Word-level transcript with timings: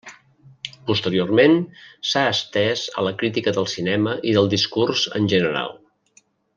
Posteriorment 0.89 1.57
s'ha 2.13 2.23
estès 2.31 2.87
a 3.01 3.05
la 3.09 3.13
crítica 3.21 3.55
del 3.61 3.71
cinema 3.77 4.19
i 4.33 4.37
del 4.39 4.53
discurs 4.57 5.09
en 5.21 5.33
general. 5.37 5.81